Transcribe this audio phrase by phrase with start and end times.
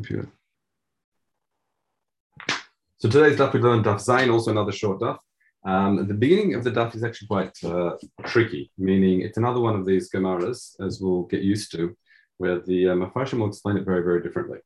[0.00, 0.28] computer.
[2.98, 5.18] So today's daf we learned daf Zayin, also another short daf.
[5.72, 7.92] Um, the beginning of the daf is actually quite uh,
[8.32, 11.96] tricky, meaning it's another one of these gemaras, as we'll get used to,
[12.38, 14.60] where the uh, will explain it very, very differently.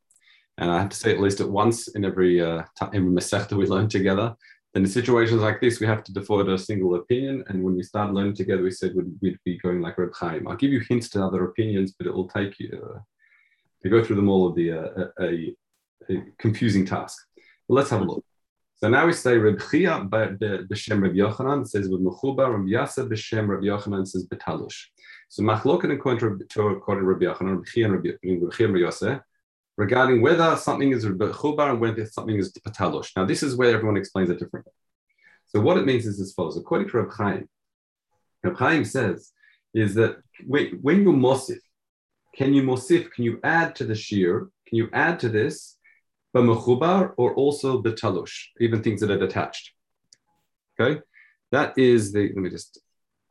[0.59, 2.63] And I have to say at least at once in every uh,
[2.99, 4.37] every masech that we learn together.
[4.77, 7.45] In situations like this, we have to defer to a single opinion.
[7.49, 10.49] And when we start learning together, we said we'd, we'd be going like Reb Chaim.
[10.49, 12.99] I'll give you hints to other opinions, but it will take you uh,
[13.85, 15.55] to go through them all of the uh, a,
[16.11, 17.17] a confusing task.
[17.69, 18.25] But let's have a look.
[18.77, 23.49] So now we say Reb Chia b'shem Reb Yochanan says with Mechuba, Reb Yasa b'shem
[23.49, 24.87] Reb Yochanan says betalush.
[25.29, 29.21] So machloken according to Reb Yochanan, Reb Chia and Reb Reb Yosef,
[29.77, 33.11] regarding whether something is Chubar and whether something is Patalush.
[33.17, 34.73] Now, this is where everyone explains it differently.
[35.47, 36.57] So, what it means is as follows.
[36.57, 37.49] According to Reb Chaim,
[38.43, 39.33] Reb Chaim says
[39.73, 41.59] is that when, when you mosif,
[42.37, 45.77] can you mosif, can you add to the shear, can you add to this
[46.35, 49.73] b'mechubar or also b'talush, even things that are detached?
[50.79, 51.01] Okay,
[51.53, 52.81] that is the, let me just,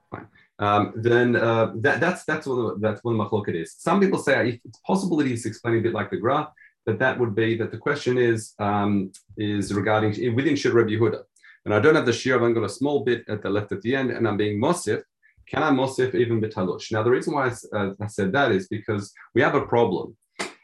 [0.09, 0.27] fine
[0.59, 3.75] um, then uh, that, that's that's what that's what machloket is.
[3.77, 6.49] Some people say it's possible that he's explaining a bit like the graph,
[6.85, 11.21] that that would be that the question is um, is regarding within Shir Reb Yehuda.
[11.65, 13.81] And I don't have the shir, only got a small bit at the left at
[13.81, 15.01] the end, and I'm being mosif.
[15.47, 16.91] Can I mosif even betalush?
[16.91, 20.15] Now the reason why I, uh, I, said that is because we have a problem.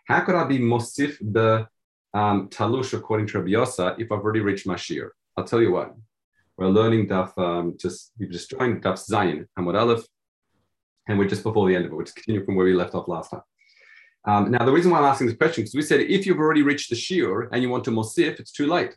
[0.07, 1.67] How could I be mosif the
[2.13, 5.13] um, talush according to Rabbi Yosa if I've already reached my shir?
[5.37, 5.95] I'll tell you what.
[6.57, 10.05] We're learning Daf, um, just we just joined Daf Zayin, Hamad Aleph,
[11.07, 11.95] and we're just before the end of it.
[11.95, 13.41] We're just continuing from where we left off last time.
[14.25, 16.61] Um, now, the reason why I'm asking this question because we said if you've already
[16.61, 18.95] reached the shear and you want to mosif, it's too late.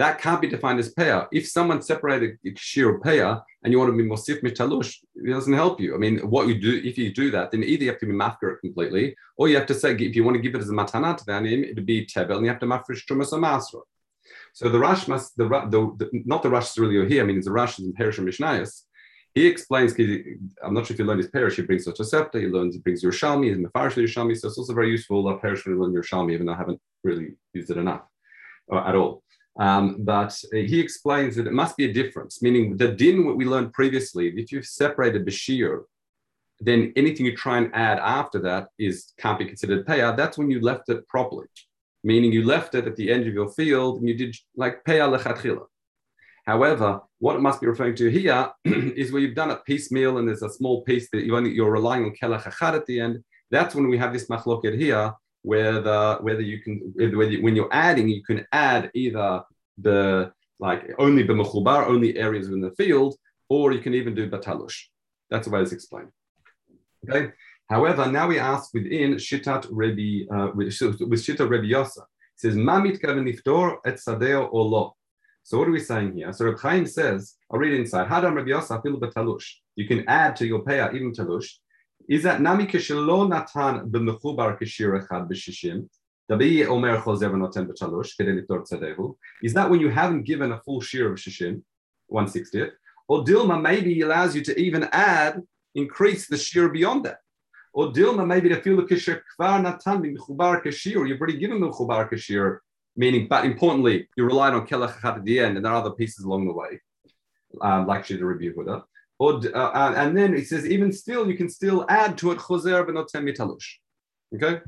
[0.00, 1.28] That can't be defined as payah.
[1.30, 5.52] If someone separated shear or payah and you want to be mosif mitalush, it doesn't
[5.52, 5.94] help you.
[5.94, 8.20] I mean, what you do if you do that, then either you have to be
[8.24, 9.04] mafker completely,
[9.36, 11.24] or you have to say if you want to give it as a matana to
[11.26, 11.36] the
[11.70, 13.82] it'd be tebel, and you have to mafresh trumas or masra.
[14.54, 17.36] So the Rash must, the, the, the not the Rash is really here, I mean,
[17.36, 18.84] it's the Rash in Perish Mishnayos.
[19.34, 19.92] He explains,
[20.64, 23.04] I'm not sure if you learn his Perish, he brings Sotosepta, he learns, he brings
[23.04, 26.32] Yerushalmi, he's Mefarish Yerushalmi, so it's also very useful, uh, Perish when you learn Yerushalmi,
[26.32, 28.04] even though I haven't really used it enough
[28.72, 29.22] uh, at all.
[29.60, 33.44] Um, but he explains that it must be a difference, meaning the din what we
[33.44, 35.82] learned previously, if you've separated Bashir,
[36.60, 40.16] then anything you try and add after that is can't be considered payout.
[40.16, 41.46] That's when you left it properly
[42.02, 44.98] meaning you left it at the end of your field and you did like pay
[44.98, 45.66] lechatchila.
[46.46, 50.26] However, what it must be referring to here is where you've done it piecemeal and
[50.26, 53.22] there's a small piece that you're relying on kelach at the end.
[53.50, 55.12] That's when we have this machloket here,
[55.42, 59.42] where the whether you can whether you, when you're adding, you can add either
[59.78, 63.16] the like only the mechubar, only areas in the field,
[63.48, 64.86] or you can even do batalush.
[65.30, 66.10] That's the way it's explained.
[67.08, 67.32] Okay.
[67.70, 72.04] However, now we ask within Shitat Rebbe, uh, with, with Shitat Rebbe Yosa, it
[72.36, 74.92] says, Mamit kaven niftor et sadeo.
[75.44, 76.32] So what are we saying here?
[76.32, 78.08] So Reb Chaim says, I'll read inside.
[78.08, 79.46] Hadam Rebbe Yosa fil betalush.
[79.76, 81.59] You can add to your payah even talush.
[82.10, 85.88] Is that nami natan b'mechubar kishir echad b'shishim?
[89.42, 91.62] Is that when you haven't given a full share of shishim,
[92.12, 92.72] 160th?
[93.06, 95.40] Or Dilma maybe allows you to even add,
[95.76, 97.18] increase the share beyond that.
[97.72, 101.08] Or Dilma, maybe the feel kishir kvar natan mechubar kashir.
[101.08, 102.58] You've already given the mechubar kashir,
[102.96, 106.24] meaning, but importantly, you relied on kelach at the end, and there are other pieces
[106.24, 106.80] along the way,
[107.60, 108.80] um, like Shida Rabbi.
[109.20, 112.82] Or, uh, and then it says, even still, you can still add to it choser
[112.86, 113.66] benotem mitalush.
[114.34, 114.62] Okay,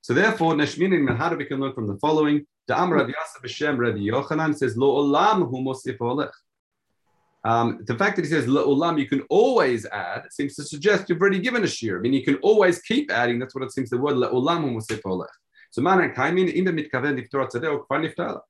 [0.00, 2.46] so therefore, Neshminin Mehada we can learn from the following.
[2.70, 6.30] Amr Rav Yasa b'Shem Rabbi Yochanan says, Lo olam hu mosif olech.
[7.44, 11.08] Um, the fact that he says Lo ulam, you can always add, seems to suggest
[11.08, 11.98] you've already given a shear.
[11.98, 13.40] I mean, you can always keep adding.
[13.40, 15.26] That's what it seems the word ulam musipolech.
[15.72, 18.40] So man kaimin in the mitkaven liftor tzadeh.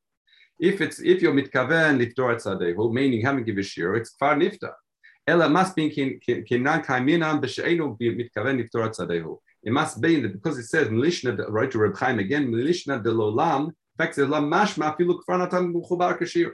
[0.60, 4.72] If it's if you're mitkaven liftor meaning haven't given a shear, it's kvar nifta.
[5.26, 9.38] Ella must be kinan kaiminam b'sheinu mitkaven.
[9.62, 13.10] It must be that because it says milishna right to Reb Chaim again milishna de
[13.10, 13.66] lolam.
[13.66, 16.52] In fact, it's mashma filu kvar natan b'chubar kashir.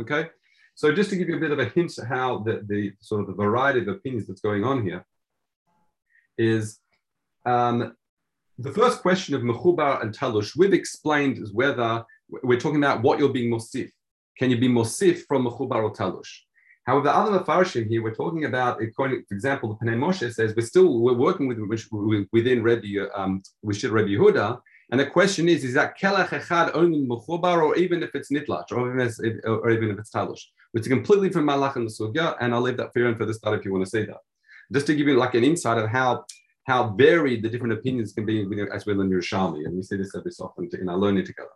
[0.00, 0.28] Okay.
[0.76, 3.26] So just to give you a bit of a hint how the, the sort of
[3.26, 5.04] the variety of opinions that's going on here
[6.38, 6.78] is
[7.44, 7.96] um,
[8.58, 13.18] the first question of mechubar and talush we've explained is whether we're talking about what
[13.18, 13.90] you're being mosif.
[14.38, 16.44] Can you be mosif from mechubar or talush?
[16.88, 20.62] However, other mafarshim here, we're talking about, according, for example, the Pnei Moshe says we're
[20.62, 21.58] still we're working with
[22.32, 23.42] within Rebbe um,
[23.72, 24.58] should Rebbe Yehuda,
[24.90, 28.72] and the question is, is that kelach echad only mechubar, or even if it's nitlach,
[28.72, 30.42] or even if, it's talush?
[30.72, 33.18] which is completely from Malach and the Sugya, and I'll leave that for you and
[33.18, 34.20] for the start if you want to say that.
[34.72, 36.24] Just to give you like an insight of how
[36.66, 40.14] how varied the different opinions can be as we learn Yerushalmi, and we see this
[40.16, 41.50] every so often in our learning together.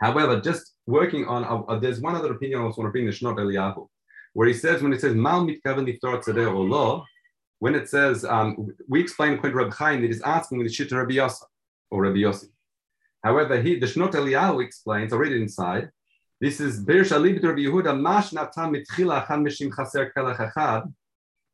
[0.00, 3.04] However, just working on, uh, uh, there's one other opinion I also want to bring,
[3.04, 3.86] the Shnot Eliyahu,
[4.32, 7.04] where he says, when it says, Mal mitkaven
[7.58, 10.92] when it says, um, we explain according to Rabbi Chaim, it is asking the Shita
[10.92, 11.42] Rabbi Yossi,
[11.90, 12.46] or Rabbi Yossi.
[13.22, 15.90] However, he, the Shnot Eliyahu explains, already inside,
[16.40, 20.90] this is Birish Alibit Rabbi Yehuda, Mash Natam mitchila achan mishim chaser kelach achad,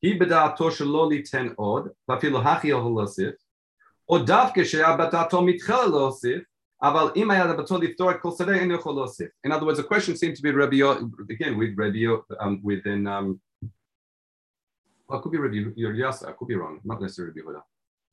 [0.01, 3.35] he beda'ato shelo ten od, vafilo hachi yahol osif,
[4.09, 6.45] o davke she'abatato mitchila losif.
[6.85, 7.07] In other
[9.65, 10.83] words, the question seemed to be Rabbi
[11.31, 12.05] again with Rabbi
[12.39, 13.07] um, within.
[13.07, 13.41] Um,
[15.09, 16.29] well, it could be Rabbi Yasa.
[16.29, 16.81] I could be wrong.
[16.85, 17.63] Not necessarily Rabbi Huda,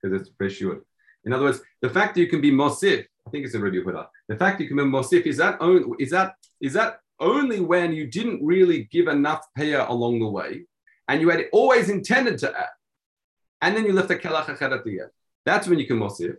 [0.01, 0.79] because it's Reshut.
[1.25, 3.75] In other words, the fact that you can be Mosif, I think it's a Rabbi
[3.75, 4.07] Huda.
[4.29, 7.59] The fact that you can be Mosif is that on, is that is that only
[7.59, 10.63] when you didn't really give enough payer along the way,
[11.09, 12.69] and you had always intended to add,
[13.61, 14.47] and then you left a kelach
[15.45, 16.37] That's when you can Mosif.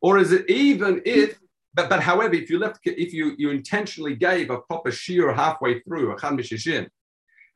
[0.00, 1.38] Or is it even if
[1.74, 5.80] but, but however, if you left, if you, you intentionally gave a proper shear halfway
[5.80, 6.88] through, a chan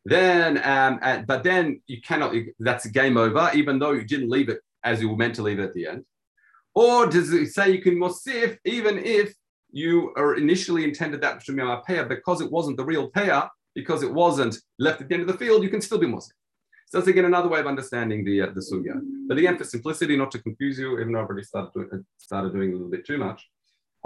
[0.05, 4.49] then, um, and, but then you cannot, that's game over, even though you didn't leave
[4.49, 6.05] it as you were meant to leave it at the end.
[6.75, 9.35] Or does it say you can mosif even if
[9.71, 13.49] you are initially intended that to be a payer because it wasn't the real payer,
[13.75, 16.35] because it wasn't left at the end of the field, you can still be Muslim.
[16.87, 18.99] So that's again another way of understanding the uh, the sugya.
[19.29, 22.55] But again, for simplicity, not to confuse you, even though I've already started uh, started
[22.55, 23.47] doing a little bit too much,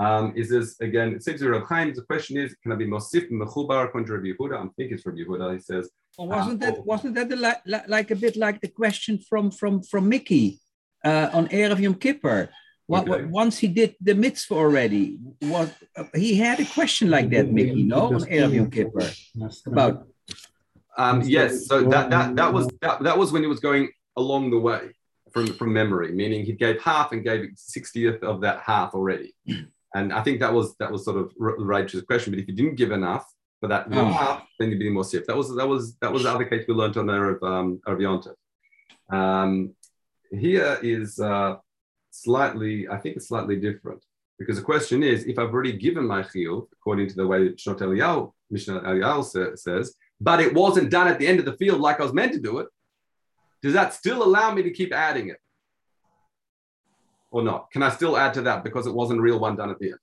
[0.05, 1.09] um, is this again?
[1.15, 1.89] It to Reb Chaim.
[1.95, 4.57] The question is, can I be mosif mechubar contra Rabbi Yehuda?
[4.59, 5.47] I think it's Rabbi Yehuda.
[5.57, 5.85] He says,
[6.19, 9.83] well, wasn't uh, that wasn't that like, like a bit like the question from from
[9.91, 10.61] from Mickey
[11.05, 12.49] uh, on Erev Yom Kippur?
[12.87, 13.25] What, okay.
[13.25, 15.73] once he did the mitzvah already, what
[16.15, 19.09] he had a question like that, Mickey, no, on Erev Yom Kippur
[19.67, 20.09] about.
[20.99, 24.51] Um, yes, so that that that was that, that was when he was going along
[24.51, 24.91] the way
[25.33, 29.35] from from memory, meaning he gave half and gave sixtieth of that half already,
[29.95, 32.33] and I think that was that was sort of right to the question.
[32.33, 33.27] But if you didn't give enough
[33.61, 34.05] for that oh.
[34.07, 35.27] half, then you'd be more safe.
[35.27, 37.81] That was that was that was the other case we learned on there of um,
[37.87, 38.35] of Yontif.
[39.11, 39.75] Um,
[40.31, 41.19] here is.
[41.19, 41.57] Uh,
[42.13, 44.05] slightly, I think it's slightly different.
[44.39, 47.79] Because the question is, if I've already given my chiyuv, according to the way Shnot
[47.79, 52.01] Eliyahu, Mishnah Eliyahu says, but it wasn't done at the end of the field like
[52.01, 52.69] I was meant to do it,
[53.63, 55.39] does that still allow me to keep adding it?
[57.33, 57.71] Or not?
[57.73, 59.89] Can I still add to that because it wasn't a real one done at the
[59.95, 60.03] end?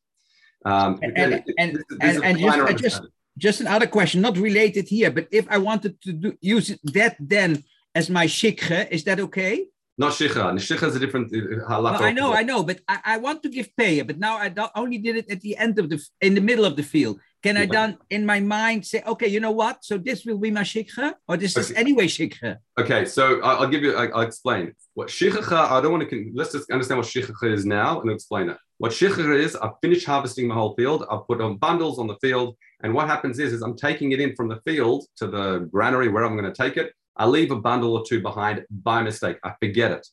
[0.65, 3.01] Um, and and, and, and, and just, just,
[3.37, 7.63] just another question, not related here, but if I wanted to do, use that then
[7.95, 9.67] as my shikha, is that okay?
[9.97, 10.43] Not shicha.
[10.67, 12.01] Shicha is a different uh, halakha.
[12.01, 14.97] I know, I know, but I, I want to give pay, but now I only
[14.97, 17.19] did it at the end of the, in the middle of the field.
[17.41, 19.85] Can I then in my mind say, okay, you know what?
[19.85, 21.61] So this will be my shikha, or this okay.
[21.61, 22.57] is anyway shikha?
[22.77, 24.73] Okay, so I'll give you, I'll explain.
[24.93, 28.49] What shikha, I don't want to, let's just understand what shikha is now and explain
[28.49, 28.57] it.
[28.77, 32.17] What shikha is, I've finished harvesting my whole field, I've put on bundles on the
[32.17, 35.69] field, and what happens is, is I'm taking it in from the field to the
[35.71, 39.01] granary where I'm going to take it, I leave a bundle or two behind by
[39.01, 39.37] mistake.
[39.43, 40.07] I forget it.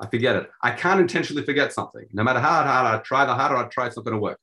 [0.00, 0.50] I forget it.
[0.60, 2.04] I can't intentionally forget something.
[2.12, 4.38] No matter how hard I try, the harder I try, it's not going to work.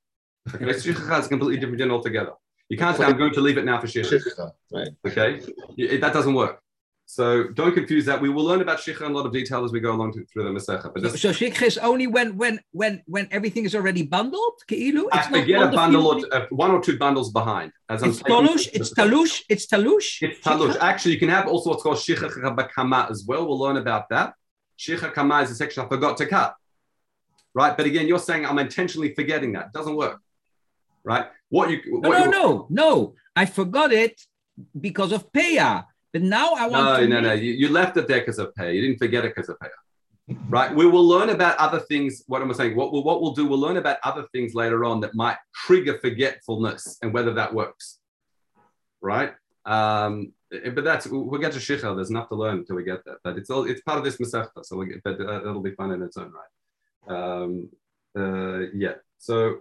[0.56, 2.34] Okay, is completely different din altogether.
[2.70, 4.52] You can't say, I'm going to leave it now for shikha.
[4.72, 4.90] Right.
[5.06, 5.42] Okay,
[5.78, 6.62] it, that doesn't work.
[7.08, 8.22] So don't confuse that.
[8.22, 10.24] We will learn about shikha in a lot of detail as we go along to,
[10.26, 10.94] through the Masechah.
[10.94, 14.62] But so, so shikha is only when when when when everything is already bundled.
[14.70, 15.08] Keilu.
[15.12, 17.72] I forget a bundle or uh, one or two bundles behind.
[17.90, 18.68] As it's talush.
[18.74, 19.42] It's talush.
[19.50, 20.22] It's talush.
[20.22, 20.78] It's talush.
[20.80, 23.48] Actually, you can have also what's called shikha bakama as well.
[23.48, 24.36] We'll learn about that.
[24.78, 26.56] Shikha kama is a section I forgot to cut.
[27.56, 29.66] Right, but again, you're saying I'm intentionally forgetting that.
[29.68, 30.22] It doesn't work.
[31.04, 31.28] Right?
[31.50, 31.82] What you?
[31.90, 33.16] What no, no, no, no.
[33.36, 34.22] I forgot it
[34.80, 35.86] because of paya.
[36.12, 37.08] But now I want no, to.
[37.08, 37.34] No, no.
[37.34, 38.76] You, you left it there because of pay.
[38.76, 39.68] You didn't forget it because of pay.
[40.48, 40.74] Right.
[40.76, 42.24] We will learn about other things.
[42.28, 42.76] What am I saying?
[42.76, 45.98] What we'll, what we'll do, we'll learn about other things later on that might trigger
[46.00, 48.00] forgetfulness and whether that works.
[49.02, 49.34] Right.
[49.66, 51.96] Um, but that's we'll get to Shichel.
[51.96, 53.20] There's enough to learn until we get there.
[53.24, 55.76] But it's all it's part of this Masechta, so we'll get, but uh, it'll be
[55.76, 56.52] fun in its own right.
[57.16, 57.70] Um,
[58.18, 58.96] uh, yeah.
[59.20, 59.60] So,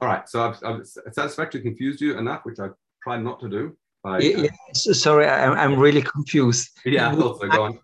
[0.00, 0.28] all right.
[0.28, 2.68] So I've, I've satisfactorily confused you enough, which I
[3.02, 3.76] try not to do.
[4.20, 6.70] Yeah, sorry, I'm, I'm really confused.
[6.84, 7.78] Yeah, also go on.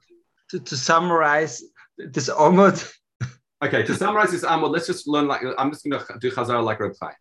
[0.51, 1.65] To, to summarize
[1.99, 2.93] this almost.
[3.65, 6.63] okay, to summarize this Amud, let's just learn like I'm just going to do Chazar
[6.63, 7.13] like Reb Chai.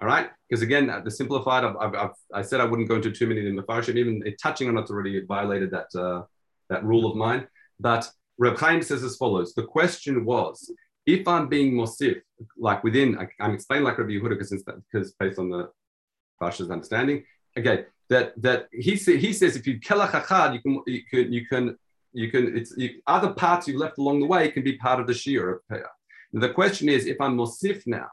[0.00, 3.10] All right, because again, the simplified, I've, I've, I've, i said I wouldn't go into
[3.10, 6.22] too many in the Farshim, even touching on it already violated that uh,
[6.70, 7.46] that rule of mine.
[7.80, 10.70] But Reb Chaim says as follows: The question was,
[11.06, 12.20] if I'm being mosif,
[12.58, 14.38] like within, I, am explaining like Rabbi Yehuda
[14.92, 15.70] because based on the
[16.40, 17.24] Farsha's understanding.
[17.58, 21.32] Okay, that that he said he says if you kelach achad, you can you can
[21.32, 21.76] you can
[22.16, 25.06] You can, it's you, other parts you left along the way can be part of
[25.06, 25.58] the shear of.
[26.32, 28.08] The question is, if I'm Mosif now,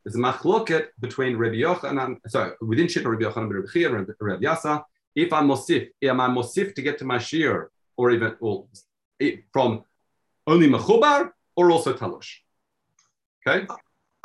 [0.00, 4.44] there's a machloket between Rabbi Yochanan, sorry, within Shita Rabbi Yochanan, Rabbi Chia, and Rabbi
[4.48, 4.74] Yasa.
[5.24, 8.68] If I'm Mosif, am I Mosif to get to my shear, or even well,
[9.20, 9.70] eh, from
[10.46, 11.20] only Mechubar
[11.56, 12.38] or also Talush?
[13.46, 13.66] Okay.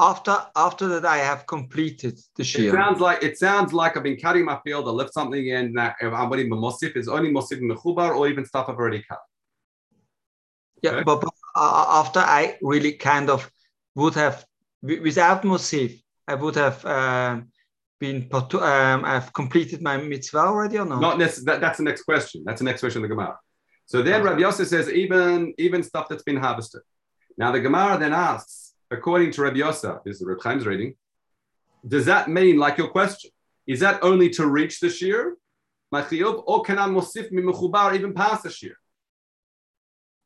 [0.01, 2.69] After after that, I have completed the shear.
[2.69, 4.87] It sounds like it sounds like I've been cutting my field.
[4.87, 5.73] I left something in.
[5.73, 9.19] Now I'm waiting Mosif is only Mosif Mechubar or even stuff I've already cut.
[10.81, 11.03] Yeah, okay.
[11.03, 13.51] but, but uh, after I really kind of
[13.95, 14.45] would have
[14.81, 17.49] without Mosif, I would have um,
[17.99, 21.01] been um, I've completed my mitzvah already or not?
[21.01, 21.45] Not necessarily.
[21.45, 22.43] That, that's the next question.
[22.45, 23.37] That's the next question of the Gemara.
[23.85, 26.81] So then Rabbi Yosef says even even stuff that's been harvested.
[27.39, 30.95] Now the Gemara then asks, according to Rabbi Yosef, this is Rabbi Chaim's reading,
[31.87, 33.31] does that mean like your question?
[33.65, 35.37] Is that only to reach the shear,
[35.91, 38.75] or can I mosif mi even past the shear?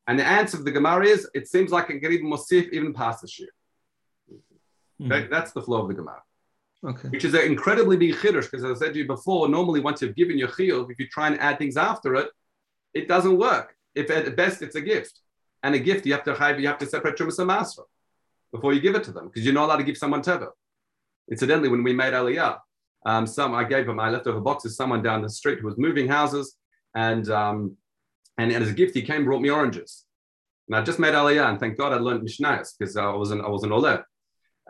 [0.08, 2.92] And the answer of the Gemara is, it seems like it can even mosif even
[2.92, 3.48] past the shear.
[5.00, 5.32] Okay, mm-hmm.
[5.32, 6.22] that's the flow of the Gemara.
[6.84, 7.08] Okay.
[7.10, 10.02] Which is an incredibly big chiddush, because as I said to you before, normally once
[10.02, 12.28] you've given your chiyuv, if you try and add things after it,
[12.92, 13.76] it doesn't work.
[13.94, 15.20] If at best it's a gift,
[15.64, 17.84] and a gift you have to have, you have to separate trumas and masra
[18.54, 20.48] before you give it to them, because you're not allowed to give someone teva.
[21.34, 22.58] Incidentally, when we made aliyah,
[23.10, 24.76] um, some I gave him my leftover boxes.
[24.80, 26.46] Someone down the street who was moving houses,
[26.94, 27.58] and um,
[28.38, 29.90] and, and as a gift he came brought me oranges.
[30.66, 33.40] And I just made aliyah, and thank God I learned mishnayos because I was an
[33.48, 34.02] I was an olev.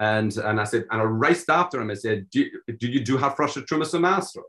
[0.01, 1.89] And, and I said, and I raced after him.
[1.89, 2.41] I said, do,
[2.81, 4.43] do you do Hafrasha Trumas Master?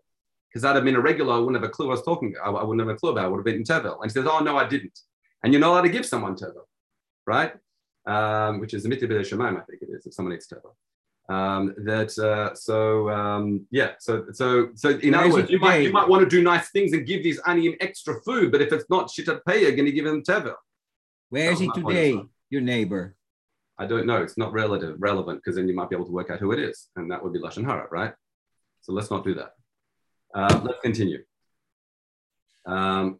[0.48, 2.50] Because I'd have been a regular, I wouldn't have a clue I was talking I,
[2.50, 3.26] I wouldn't have a clue about.
[3.26, 3.98] I would have been in Tevel.
[4.02, 4.98] And he says, oh, no, I didn't.
[5.46, 6.66] And you're not allowed to give someone Tevel,
[7.28, 7.54] right?
[8.08, 10.74] Um, which is a mitzvah shemaim, I think it is, if someone eats Tevel.
[11.34, 15.92] Um, that uh, so um, yeah so so so in other words you might you
[15.92, 18.86] might want to do nice things and give these onion extra food but if it's
[18.92, 20.54] not shitat pay you're going to give them tevel
[21.30, 22.22] where is he today
[22.52, 23.16] your neighbor
[23.78, 24.22] I don't know.
[24.22, 26.60] It's not relative, relevant because then you might be able to work out who it
[26.60, 28.14] is, and that would be lashon hara, right?
[28.82, 29.52] So let's not do that.
[30.34, 31.24] Uh, let's continue.
[32.66, 33.20] Um,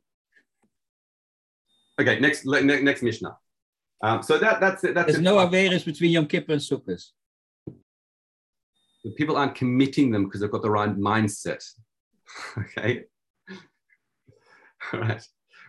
[2.00, 3.38] okay, next ne next mishnah.
[4.02, 4.94] Um, so that that's it.
[4.94, 5.24] That's There's it.
[5.24, 7.04] no averis between Yom Kippur and Sukkot.
[7.68, 11.64] The people aren't committing them because they've got the right mindset.
[12.58, 13.04] okay.
[14.94, 15.24] All right.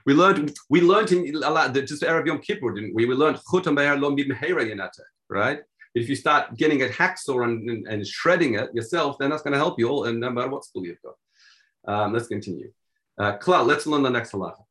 [0.06, 3.06] We learned we learned in a lot the just Erev Yom Kippur, didn't we?
[3.06, 3.38] We learned
[5.28, 5.60] right?
[5.94, 9.52] If you start getting a hacksaw and, and, and, shredding it yourself, then that's going
[9.52, 11.14] to help you all, and no matter what school you've got.
[11.88, 12.70] Um, let's continue.
[13.18, 14.65] Uh, let's learn the next halacha.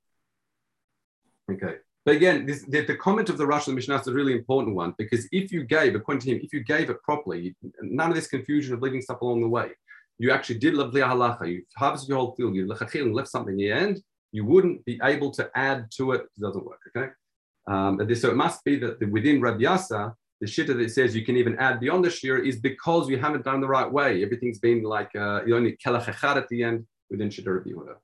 [1.52, 1.76] Okay.
[2.06, 4.76] But again, this, the, the, comment of the Rosh and Mishnah is a really important
[4.76, 8.16] one because if you gave, according to him, if you gave it properly, none of
[8.16, 9.72] this confusion of leaving stuff along the way.
[10.20, 11.52] You actually did love halacha.
[11.52, 12.56] You harvested your whole field.
[12.56, 14.02] You left something in the end
[14.36, 16.22] you wouldn't be able to add to it.
[16.38, 17.10] It doesn't work, okay?
[17.68, 21.38] Um, so it must be that within Rabbi Yasa, the shitta that says you can
[21.38, 24.22] even add beyond the shir is because you haven't done the right way.
[24.24, 27.96] Everything's been like uh, you only kelach at the end within shitta Rabbi Yehuda.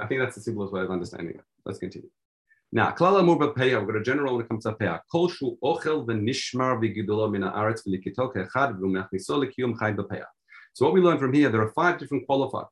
[0.00, 1.44] I think that's the simplest way of understanding it.
[1.66, 2.08] Let's continue.
[2.76, 4.98] Now, klala murba peya, we've got a general when it comes to peya.
[5.10, 10.24] Kol shu ochel v'nishmar v'gidulo min ha'aretz v'likito ke'echad v'mechniso l'kiyum chay b'peya.
[10.72, 12.64] So what we learn from here, there are five different qualified,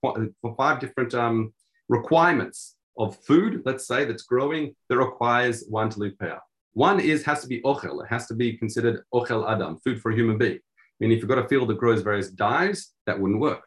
[0.56, 1.54] five different um,
[1.88, 6.40] requirements of food, let's say, that's growing that requires one to live payah.
[6.72, 8.02] One is has to be ochel.
[8.02, 10.58] It has to be considered ochel adam, food for a human being.
[10.58, 13.62] I mean, if you've got a field that grows various dyes, that wouldn't work.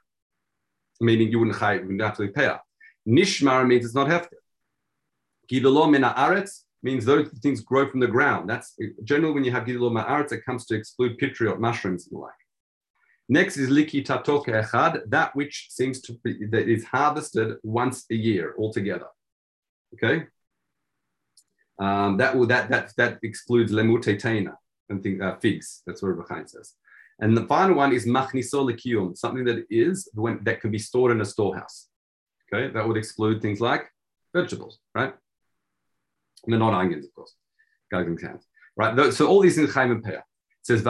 [0.99, 2.59] Meaning you wouldn't, you wouldn't have to leave payah.
[3.07, 4.35] Nishmar means it's not hefker.
[5.51, 8.49] Gidolo mina aretz means those things grow from the ground.
[8.49, 12.17] That's generally when you have gidolo mina aretz, it comes to exclude pitriot mushrooms and
[12.17, 12.33] the like.
[13.27, 18.15] Next is liki tatoke echad, that which seems to be that is harvested once a
[18.15, 19.07] year altogether.
[19.95, 20.27] Okay,
[21.79, 24.51] um, that will that that that excludes lemute
[24.89, 25.81] and think, uh, figs.
[25.87, 26.73] That's what Reb Chaim says.
[27.19, 31.11] And the final one is machniso lekiyum, something that is when that can be stored
[31.11, 31.87] in a storehouse.
[32.53, 33.89] Okay, that would exclude things like
[34.35, 35.15] vegetables, right?
[36.45, 37.33] And they're not onions, of course.
[38.77, 39.13] Right.
[39.13, 40.23] So all these things Chaim and Peah It
[40.63, 40.83] says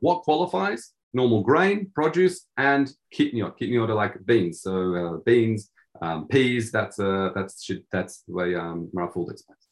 [0.00, 0.92] What qualifies?
[1.14, 3.58] Normal grain, produce, and kitniot.
[3.58, 4.62] Kitniot are like beans.
[4.62, 5.70] So uh, beans,
[6.00, 6.70] um, peas.
[6.70, 9.68] That's uh, that's that's the way um, explains.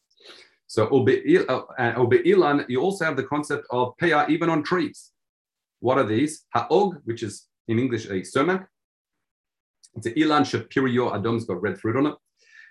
[0.67, 5.11] So ilan, you also have the concept of peah even on trees.
[5.79, 6.45] What are these?
[6.55, 8.67] Ha'og, which is in English a sumac.
[9.95, 12.15] It's an ilan shapirio adom, it's got red fruit on it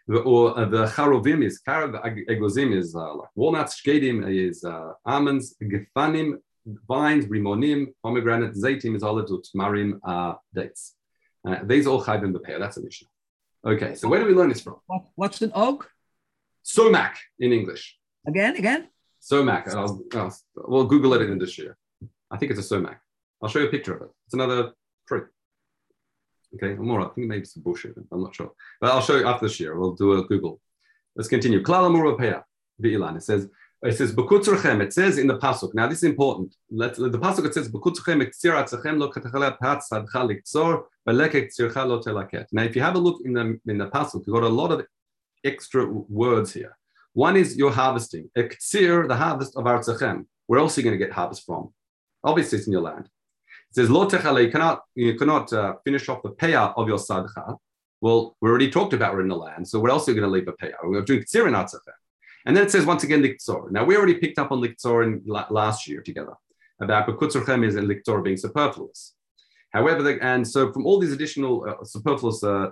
[0.08, 1.92] or uh, the charovim is karev,
[2.28, 6.34] egozim is uh, like walnuts, shkedim is uh, almonds, gefanim,
[6.88, 10.94] vines, rimonim, pomegranate, zaitim is olives, marim, uh, dates.
[11.46, 12.58] Uh, these all chayvim b'peah.
[12.58, 13.08] That's a mission.
[13.66, 14.76] Okay, so where do we learn this from?
[14.86, 15.86] What, what's an og?
[16.64, 17.98] Somak in English.
[18.26, 18.88] Again, again?
[19.20, 19.68] Somak.
[19.74, 21.76] I'll, I'll, we'll Google it in this year.
[22.30, 22.98] I think it's a Somak.
[23.42, 24.08] I'll show you a picture of it.
[24.26, 24.72] It's another
[25.08, 25.22] tree.
[26.54, 27.00] Okay, I'm more.
[27.00, 27.94] I think maybe it's bullshit.
[28.12, 28.52] I'm not sure.
[28.80, 29.78] But I'll show you after this year.
[29.78, 30.60] We'll do a Google.
[31.14, 31.62] Let's continue.
[31.62, 32.44] Klala Murapeya.
[32.78, 33.48] It says,
[33.82, 35.74] it says, it says in the Pasuk.
[35.74, 36.54] Now, this is important.
[36.70, 37.88] Let, the Pasuk it says, lo
[42.52, 44.72] Now, if you have a look in the, in the Pasuk, you've got a lot
[44.72, 44.86] of
[45.44, 46.76] extra words here.
[47.12, 48.30] One is you're harvesting.
[48.36, 50.26] Ektsir, the harvest of Artzachem.
[50.46, 51.72] Where else are you going to get harvest from?
[52.22, 53.08] Obviously, it's in your land.
[53.70, 57.56] It says, Lo you cannot, you cannot uh, finish off the payout of your sadcha.
[58.00, 59.66] Well, we already talked about in the land.
[59.66, 60.84] So where else are you going to leave a payout?
[60.84, 61.54] We're doing Ktsir in
[62.46, 63.70] And then it says once again Liktzor.
[63.70, 66.34] Now we already picked up on Liktzor in last year together
[66.80, 69.14] about Bekutzorchem is and Liktzor being superfluous.
[69.72, 72.70] However, the, and so from all these additional uh, superfluous, uh,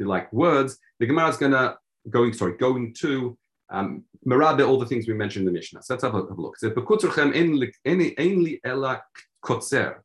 [0.00, 1.76] like, words, the Gemara is going to
[2.10, 3.36] going sorry going to
[3.70, 5.82] um, Merabe all the things we mentioned in the Mishnah.
[5.82, 6.54] So let's have a, have a look.
[6.54, 9.02] It says Bekutzorchem ainly ela
[9.44, 9.96] kotzer.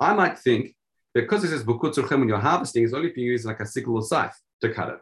[0.00, 0.74] I might think
[1.14, 3.96] because it says Bekutzorchem when you're harvesting, it's only if you use like a sickle
[3.96, 4.98] or scythe to cut it.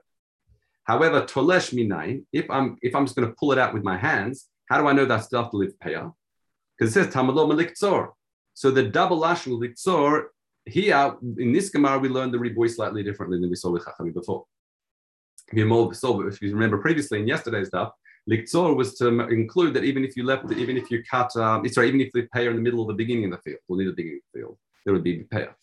[0.85, 3.97] However, tolesh minayin, if I'm if I'm just going to pull it out with my
[3.97, 6.13] hands, how do I know that's to live payah?
[6.77, 8.11] Because it says tamalo maliktzor.
[8.55, 10.25] So the double lashon liktzor
[10.67, 14.13] here in this Gemara we learned the riboy slightly differently than we saw with Chachami
[14.13, 14.45] before.
[15.49, 17.93] If you, if you remember previously in yesterday's stuff,
[18.31, 21.89] liktzor was to include that even if you left, even if you cut, um, sorry,
[21.89, 23.87] even if the payer in the middle of the beginning of the field, or near
[23.87, 25.55] the beginning of the field, there would be payer.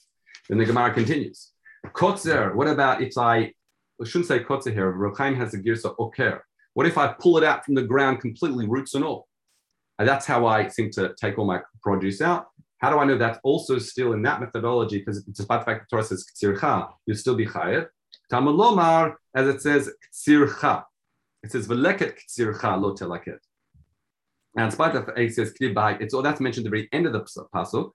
[0.47, 1.51] Then the Gemara continues.
[1.87, 3.53] Kotzer, what about if I
[4.01, 4.91] I shouldn't say kotze here.
[4.91, 6.43] Reb Chaim has a girsa oker.
[6.73, 9.27] What if I pull it out from the ground completely, roots and all?
[9.97, 12.47] And that's how I seem to take all my produce out.
[12.77, 14.99] How do I know that's also still in that methodology?
[14.99, 17.87] Because despite the fact that Torah says ktsircha, you'll still be chayev.
[18.31, 20.83] Tamalomar, as it says ktsircha.
[21.43, 23.39] It says veleket ktsircha lo telaket.
[24.55, 27.13] And in spite of it says it's all that's mentioned at the very end of
[27.13, 27.21] the
[27.53, 27.91] pasuk.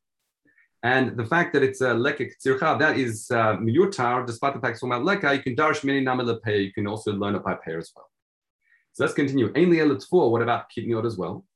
[0.85, 3.57] And the fact that it's a lekek tzircha, that is uh,
[4.27, 7.35] despite the fact it's about leka, you can darish many namel you can also learn
[7.35, 8.11] it by pair as well.
[8.92, 9.51] So let's continue.
[9.55, 11.47] Ainli for what about kidneyot as well?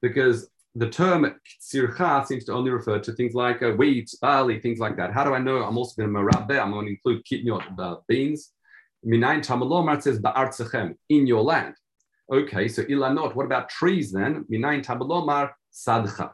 [0.00, 4.78] Because the term tzircha seems to only refer to things like uh, wheat, barley, things
[4.78, 5.12] like that.
[5.12, 7.96] How do I know I'm also going to marabbe, I'm going to include kidneyot, uh,
[8.08, 8.52] beans?
[9.06, 11.74] Minayin tamalomar says ba'artzachem, in your land.
[12.32, 14.44] Okay, so ilanot, what about trees then?
[14.50, 16.30] Minayin tamalomar sadcha.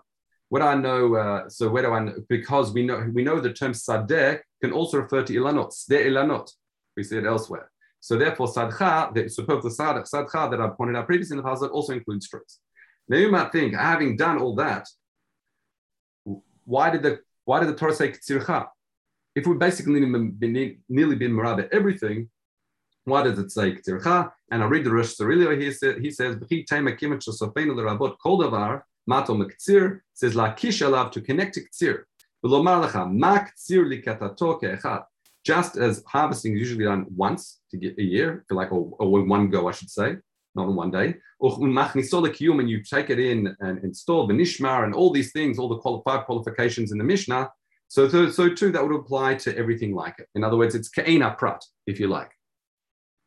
[0.48, 2.14] What I know, uh, so where do I know?
[2.28, 6.50] Because we know we know the term sadeh can also refer to ilanot, sde ilanot.
[6.96, 7.70] We see it elsewhere.
[8.00, 11.62] So therefore, sadcha, the superfluous sadcha, sadcha that I pointed out previously in the past,
[11.62, 12.60] also includes trees.
[13.08, 14.86] Now you might think, having done all that,
[16.64, 18.66] why did the why did the Torah say ktsircha?
[19.34, 22.30] If we basically nearly been marabe everything,
[23.04, 24.30] why does it say ktsircha?
[24.50, 26.36] And I read the Rosh Sirilio, he, says, he says,
[29.06, 32.04] Mato Mektsir says La Kisha to connect to Ktsir.
[35.44, 39.50] Just as harvesting is usually done once to get a year, like or, or one
[39.50, 40.16] go, I should say,
[40.54, 41.14] not in one day.
[41.40, 46.02] And you take it in and install the nishmar and all these things, all the
[46.02, 47.50] five qualifications in the Mishnah.
[47.88, 50.28] So, so, so too, that would apply to everything like it.
[50.34, 52.33] In other words, it's ke'ena prat, if you like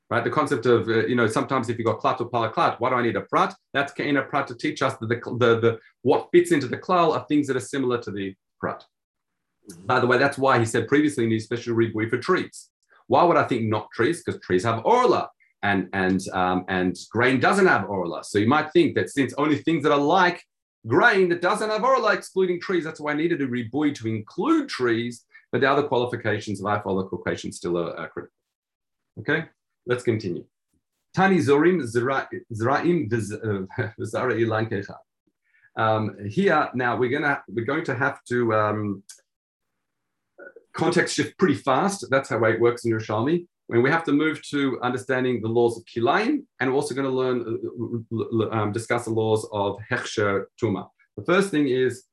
[0.10, 0.24] right?
[0.24, 2.96] The concept of, uh, you know, sometimes if you got klat or palaklat, why do
[2.96, 3.54] I need a prat?
[3.74, 7.13] That's kaina prat to teach us that the, the, the, what fits into the klal
[7.13, 8.84] are things that are similar to the prat.
[9.86, 12.70] By the way, that's why he said previously in the special ribui for trees.
[13.08, 14.24] Why would I think not trees?
[14.24, 15.30] Because trees have orla
[15.63, 18.24] and and um, and grain doesn't have orla.
[18.24, 20.41] So you might think that since only things that are like
[20.86, 24.70] grain that doesn't have orla, excluding trees, that's why I needed a ribui to include
[24.70, 25.26] trees.
[25.52, 28.36] But the other qualifications of high qualifications still are, are critical.
[29.20, 29.46] Okay.
[29.88, 30.43] Let's continue.
[31.15, 34.95] Tani Zorim Zraim V'Zara Ilan Kecha.
[35.78, 39.04] Um, here now we're gonna we're going to have to um,
[40.73, 42.06] context shift pretty fast.
[42.10, 43.47] That's how it works in Yerushalmi.
[43.67, 47.08] When we have to move to understanding the laws of Kilaim, and we're also going
[47.08, 50.88] to learn um, discuss the laws of Hechsher Tuma.
[51.15, 52.04] The first thing is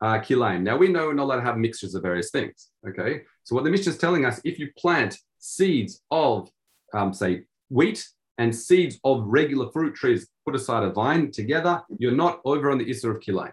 [0.00, 0.62] uh, Kilaim.
[0.62, 2.68] Now we know we're not allowed to have mixtures of various things.
[2.88, 6.48] Okay, so what the Mishnah is telling us: if you plant seeds of
[6.94, 8.06] um, say, wheat
[8.38, 12.78] and seeds of regular fruit trees put aside a vine together, you're not over on
[12.78, 13.52] the Isser of Kilay.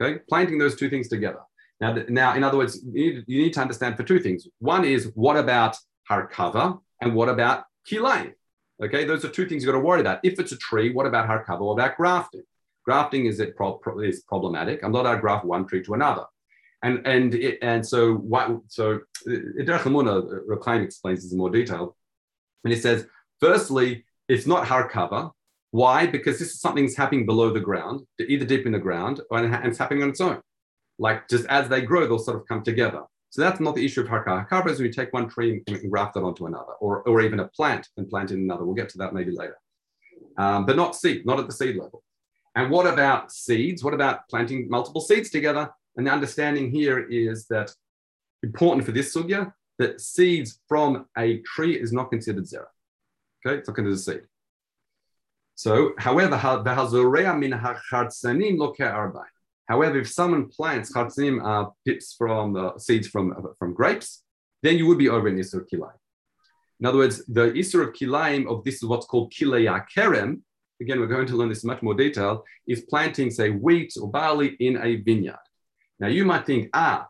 [0.00, 1.40] Okay, planting those two things together.
[1.80, 4.46] Now, now in other words, you need, you need to understand for two things.
[4.58, 5.76] One is what about
[6.10, 8.32] Harkava and what about Kilay?
[8.82, 10.20] Okay, those are two things you've got to worry about.
[10.22, 11.60] If it's a tree, what about Harkava?
[11.60, 12.42] What about grafting?
[12.84, 14.82] Grafting is, it pro- is problematic.
[14.82, 16.24] I'm not allowed to graft one tree to another.
[16.82, 21.94] And and it, and so what so Derech Rav Chaim explains this in more detail
[22.64, 23.06] And he says,
[23.40, 25.30] firstly, it's not harkava.
[25.72, 26.06] Why?
[26.06, 29.44] Because this is something that's happening below the ground, either deep in the ground, or
[29.44, 30.40] it's happening on its own.
[30.98, 33.02] Like just as they grow, they'll sort of come together.
[33.30, 34.48] So that's not the issue of harkava.
[34.48, 37.40] Harkava is when you take one tree and graft it onto another, or, or even
[37.40, 38.64] a plant and plant in another.
[38.64, 39.56] We'll get to that maybe later.
[40.36, 42.02] Um, but not seed, not at the seed level.
[42.56, 43.84] And what about seeds?
[43.84, 45.70] What about planting multiple seeds together?
[45.96, 47.72] And the understanding here is that
[48.42, 52.66] important for this sugya that seeds from a tree is not considered zera.
[53.40, 54.20] Okay, it's not considered a seed.
[55.54, 56.78] So, however, However,
[59.98, 64.22] if someone plants chartzanim uh, pips from uh, seeds from, uh, from grapes,
[64.62, 65.94] then you would be over in Isur Kilayim.
[66.80, 70.42] In other words, the Isur of Kilayim of this is what's called Kilei Kerem.
[70.82, 74.10] Again, we're going to learn this in much more detail, is planting, say, wheat or
[74.10, 75.38] barley in a vineyard.
[75.98, 77.08] Now, you might think, ah,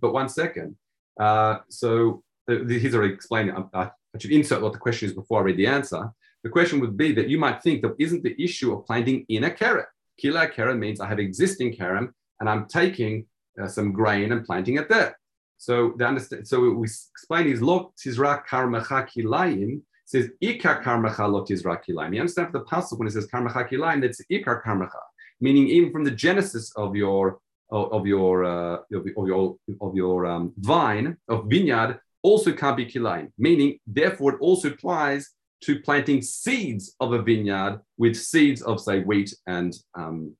[0.00, 0.76] but one second.
[1.18, 3.54] Uh, so uh, he's already explained it.
[3.72, 6.10] I, I should insert what the question is before I read the answer.
[6.42, 9.44] The question would be that you might think that isn't the issue of planting in
[9.44, 9.86] a carrot.
[10.20, 13.26] Kila kerem means I have existing kerem and I'm taking
[13.60, 15.18] uh, some grain and planting it there.
[15.56, 16.46] So the understand.
[16.46, 22.14] So we explain is lo tizra karmacha kilayim says ikar karmacha lo tizra kilayim.
[22.14, 25.00] You understand the passage when it says karmacha kilayim, that's ikar karmacha,
[25.40, 27.38] meaning even from the genesis of your
[27.70, 33.30] of, your uh, of, your of your um, vine of vineyard also can't be kilayim,
[33.38, 35.30] meaning therefore it also applies
[35.62, 40.34] to planting seeds of a vineyard with seeds of say wheat and um,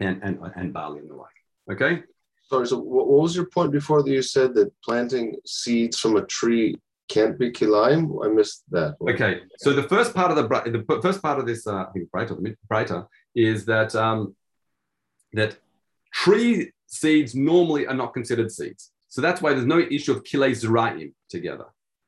[0.00, 1.38] and, and and barley and the like.
[1.70, 2.02] Okay.
[2.48, 2.66] Sorry.
[2.66, 6.76] So what was your point before that you said that planting seeds from a tree
[7.08, 8.24] can't be kilayim?
[8.24, 8.96] I missed that.
[9.00, 9.40] Okay.
[9.58, 10.46] So the first part of the
[10.78, 12.36] the first part of this uh, I think brighter
[12.68, 14.34] brighter is that um,
[15.32, 15.56] that
[16.12, 18.90] tree seeds normally are not considered seeds.
[19.08, 21.66] So that's why there's no issue of kilei zraim together.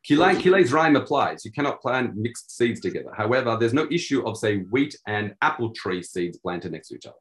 [0.09, 1.45] Kilei, kilei zraim applies.
[1.45, 3.11] You cannot plant mixed seeds together.
[3.17, 7.07] However, there's no issue of, say, wheat and apple tree seeds planted next to each
[7.07, 7.17] other.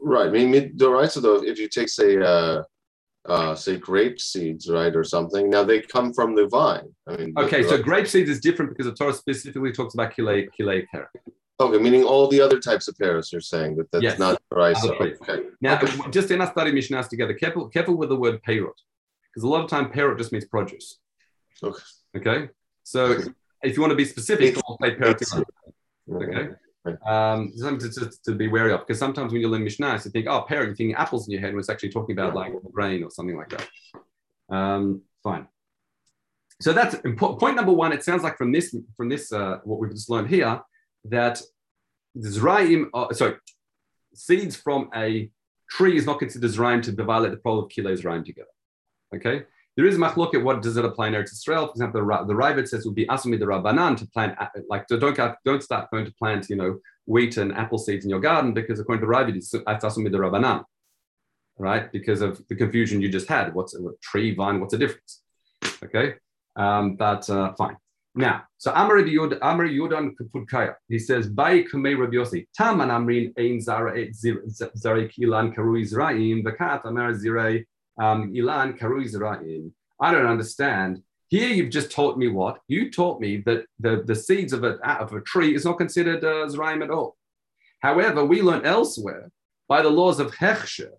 [0.00, 0.28] Right.
[0.28, 1.10] I mean, the right.
[1.10, 2.62] So though, if you take, say, uh,
[3.28, 5.50] uh, say grape seeds, right, or something.
[5.50, 6.88] Now they come from the vine.
[7.06, 10.48] I mean, okay, so grape seeds is different because the Torah specifically talks about kilei
[10.58, 10.86] kilei.
[11.60, 14.18] Okay, meaning all the other types of pears you're saying that that's yes.
[14.18, 14.76] not right.
[14.84, 15.46] Okay.
[15.60, 16.10] Now, okay.
[16.10, 18.78] just in our study Mishnahs together, careful, careful with the word peyrot,
[19.28, 20.98] because a lot of time peyrot just means produce.
[21.62, 21.82] Okay.
[22.16, 22.48] Okay.
[22.84, 23.18] So
[23.62, 25.44] if you want to be specific, we'll say peyrot.
[26.10, 26.54] Okay.
[27.06, 30.10] Um, something to, to, to, be wary of because sometimes when you learn Mishnah, you
[30.10, 32.52] think, oh, pear, you're thinking apples in your head, and it's actually talking about like
[32.72, 33.68] grain or something like that.
[34.48, 35.48] Um, fine.
[36.60, 37.92] So that's point number one.
[37.92, 40.60] It sounds like from this, from this, uh, what we've just learned here,
[41.04, 41.40] that
[42.18, 43.36] Zraim, uh, sorry,
[44.14, 45.30] seeds from a
[45.70, 48.48] tree is not considered Zraim to violate the problem of kilo Zraim together.
[49.14, 49.44] Okay?
[49.76, 51.66] There is a machlok what does it apply in Eretz Israel.
[51.66, 54.48] For example, the, the Ravid says it would be asumi the Rabbanan to plant, uh,
[54.68, 58.20] like, don't, don't start going to plant, you know, wheat and apple seeds in your
[58.20, 60.64] garden because according to the Ravid, it's asumi the Rabbanan,
[61.58, 61.92] right?
[61.92, 63.54] Because of the confusion you just had.
[63.54, 65.22] What's a tree, vine, what's the difference?
[65.84, 66.14] Okay?
[66.56, 67.76] Um, but uh, fine.
[68.14, 70.14] Now, so Amar Yud, Amar Yudan
[70.88, 76.84] he says, Bai Kamei Rabbi Yossi, Taman Amrin Ein Zara Zarek Ilan Karui Zraim, Vakat
[76.84, 77.64] Amar Zirei
[78.00, 79.70] um, Ilan Karui Zraim.
[80.00, 81.02] I don't understand.
[81.28, 82.58] Here you've just taught me what?
[82.68, 86.24] You taught me that the, the seeds of a, of a tree is not considered
[86.24, 87.16] uh, Zraim at all.
[87.80, 89.30] However, we learn elsewhere
[89.68, 90.90] by the laws of Hechsher.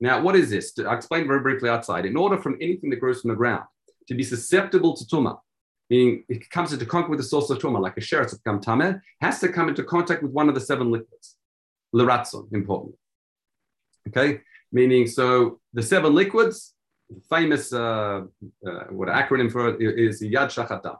[0.00, 0.72] Now, what is this?
[0.78, 2.06] I explained very briefly outside.
[2.06, 3.64] In order from anything that grows from the ground
[4.08, 5.38] to be susceptible to tumah,
[5.92, 8.60] meaning it comes into contact with the source of Tuma, like a sheretz to become
[8.66, 11.36] tameh, has to come into contact with one of the seven liquids.
[11.94, 12.98] Leratzon, importantly.
[14.08, 14.40] Okay,
[14.72, 16.56] meaning so the seven liquids,
[17.28, 18.22] famous uh,
[18.66, 20.96] uh, what acronym for it is Yad Shachatam.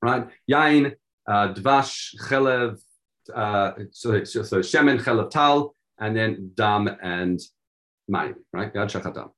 [0.00, 0.94] Right, Yain,
[1.26, 2.80] uh, Dvash, Chelev,
[3.34, 7.38] uh, so, so, Shemen, Chelev, Tal, and then Dam and
[8.10, 8.36] Mayim.
[8.52, 9.28] Right, Yad Shachatam.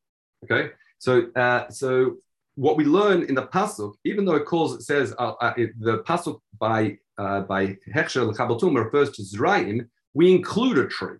[0.45, 2.19] Okay, so uh, so
[2.55, 5.71] what we learn in the pasuk, even though it calls it says uh, uh, it,
[5.79, 11.17] the pasuk by uh, by Hechsher l'chabaltum refers to Zraim, we include a tree.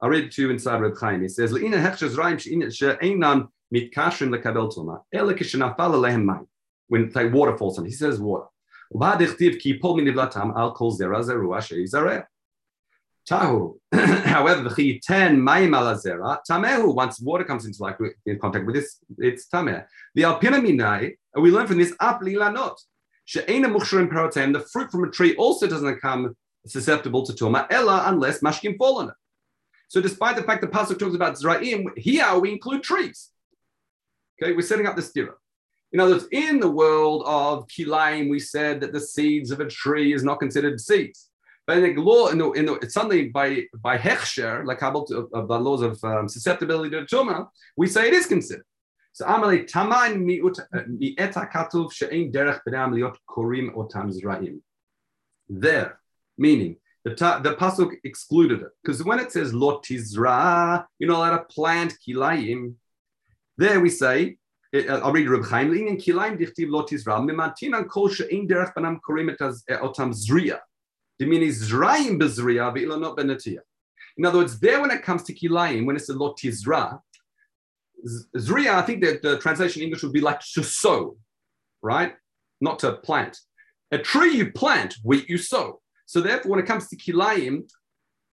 [0.00, 1.24] I read to you inside Reb Chaim.
[1.24, 6.46] It says Le'ina Hechsher Zraim she'einam mitkashrim lekabel tuma ele kishenafal alehem mayim.
[6.88, 8.46] When like water falls on, he says water.
[8.92, 12.24] ki pol minivlatam al kol zera zerua she'izareh.
[13.28, 13.78] Tahu.
[13.92, 16.94] However, the ten mayim alazera tamehu.
[16.94, 19.84] Once water comes into like in contact with this, it's tameh.
[20.14, 22.76] The alpina minai, and we learn from this ap lilanot.
[23.24, 24.52] She'ena perotem.
[24.52, 28.98] The fruit from a tree also doesn't come susceptible to tuma ella unless mashkim fall
[28.98, 29.14] on it.
[29.88, 33.30] So, despite the fact the pasuk talks about zraim, here we include trees.
[34.42, 35.34] Okay, we're setting up the stira.
[35.92, 39.68] In other words, in the world of kilaim, we said that the seeds of a
[39.68, 41.28] tree is not considered seeds.
[41.72, 45.82] In the law, in the, in the, by by hechsher, like about uh, the laws
[45.82, 48.64] of um, susceptibility to tuma, we say it is considered.
[49.12, 50.58] So Amalei Taman mi'ut
[50.88, 54.60] mi'eta katuv she'ein derech b'nam liot korim otam zra'im.
[55.48, 55.98] There,
[56.38, 61.36] meaning the, ta- the pasuk excluded it because when it says lot you're not allowed
[61.36, 62.74] to plant kilayim.
[63.58, 64.38] There we say,
[64.74, 65.74] I'll read Reb Chaim.
[65.74, 70.60] In kilayim dichtiv lot tizra mimantinan kol she'ein derech b'nam korim otam zriya.
[74.18, 77.00] In other words, there when it comes to kilayim, when it's a lot tizra,
[78.36, 81.16] Zriya, I think that the translation in English would be like to sow,
[81.82, 82.14] right?
[82.60, 83.38] Not to plant.
[83.90, 85.80] A tree you plant, wheat you sow.
[86.06, 87.70] So therefore, when it comes to kilayim,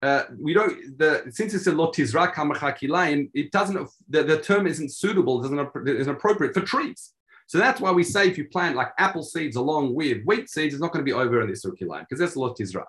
[0.01, 0.97] uh, we don't.
[0.97, 3.89] The since it's a lotizra kamacha kilayim, it doesn't.
[4.09, 5.41] The, the term isn't suitable.
[5.41, 7.13] Doesn't isn't appropriate for trees.
[7.47, 10.73] So that's why we say if you plant like apple seeds along with wheat seeds,
[10.73, 12.83] it's not going to be over in the kilayim because that's lotizra.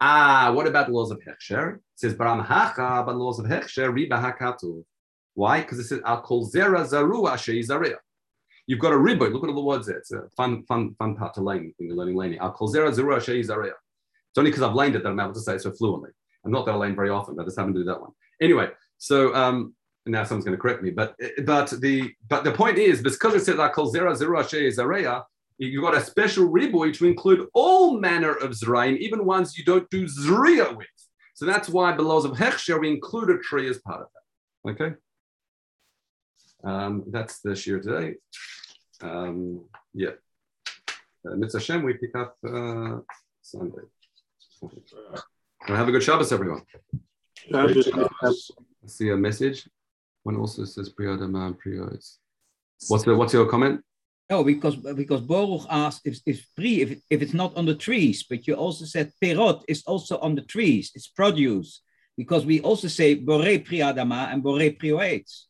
[0.00, 1.74] Ah, what about the laws of hechsher?
[1.74, 4.84] It says baram hacha, but laws of hechsher riba hakatu.
[5.34, 5.60] Why?
[5.60, 7.96] Because it says Al kol zera zaru asher
[8.66, 9.32] You've got a ribbon.
[9.32, 9.98] Look at all the words there.
[9.98, 12.38] It's a fun, fun, fun part to learn when you're learning laning.
[12.38, 13.50] Al kol zera zaru asher It's
[14.36, 16.10] only because I've learned it that I'm able to say it so fluently.
[16.44, 18.12] I'm not that I learn very often, but I just happen to do that one.
[18.40, 19.74] Anyway, so um,
[20.08, 23.44] now someone's going to correct me, but but the but the point is because it
[23.44, 25.24] says Al kol zera zaru asher
[25.58, 29.90] You've got a special riboy to include all manner of zraim, even ones you don't
[29.90, 30.86] do zriya with.
[31.34, 34.70] So that's why below of hechsher we include a tree as part of that.
[34.70, 34.94] Okay.
[36.64, 38.14] Um, that's the shir today.
[39.00, 40.10] Um, yeah.
[41.28, 42.98] Uh, Mitzvah Hashem, we pick up uh,
[43.42, 43.82] Sunday.
[44.60, 46.62] Well, have a good Shabbos, everyone.
[47.52, 48.32] I
[48.86, 49.68] see a message.
[50.28, 51.88] One also says Priya Dama Priya.
[52.88, 53.80] What's the what's your comment?
[54.30, 58.18] No, because because Boruch asked if if pri if, if it's not on the trees,
[58.28, 60.92] but you also said perot is also on the trees.
[60.94, 61.80] It's produce
[62.20, 65.48] because we also say bore priadama and bore prioates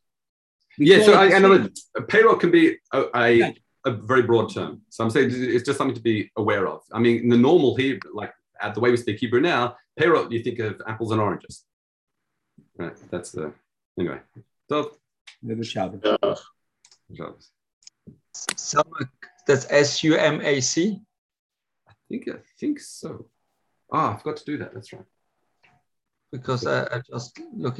[0.79, 1.69] yeah, so I, I know
[2.09, 3.51] payroll can be a, a, yeah.
[3.85, 4.83] a, very broad term.
[4.91, 6.83] So I'm saying it's just something to be aware of.
[6.93, 10.33] I mean, in the normal here, like at the way we speak Hebrew now, payroll,
[10.33, 11.65] you think of apples and oranges.
[12.77, 12.97] Right.
[13.11, 13.53] That's the
[13.99, 14.21] anyway.
[14.69, 14.93] So
[17.15, 17.51] Shabbos.
[18.57, 19.09] Sumac.
[19.47, 21.01] That's S U M A C.
[21.89, 23.27] I think I think so.
[23.91, 24.75] Ah, oh, I forgot to do that.
[24.75, 25.05] That's right.
[26.31, 27.77] Because I, I just look it